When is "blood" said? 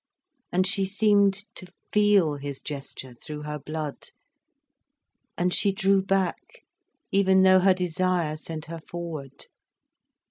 3.59-4.09